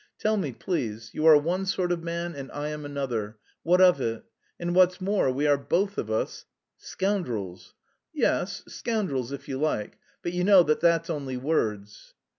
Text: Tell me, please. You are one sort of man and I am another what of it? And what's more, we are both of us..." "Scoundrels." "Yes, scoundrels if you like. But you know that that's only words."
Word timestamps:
Tell 0.17 0.35
me, 0.35 0.51
please. 0.51 1.11
You 1.13 1.27
are 1.27 1.37
one 1.37 1.67
sort 1.67 1.91
of 1.91 2.01
man 2.03 2.33
and 2.33 2.51
I 2.53 2.69
am 2.69 2.85
another 2.85 3.37
what 3.61 3.79
of 3.79 4.01
it? 4.01 4.23
And 4.59 4.73
what's 4.73 4.99
more, 4.99 5.31
we 5.31 5.45
are 5.45 5.59
both 5.59 5.99
of 5.99 6.09
us..." 6.09 6.47
"Scoundrels." 6.75 7.75
"Yes, 8.11 8.63
scoundrels 8.67 9.31
if 9.31 9.47
you 9.47 9.59
like. 9.59 9.99
But 10.23 10.33
you 10.33 10.43
know 10.43 10.63
that 10.63 10.79
that's 10.81 11.11
only 11.11 11.37
words." 11.37 12.15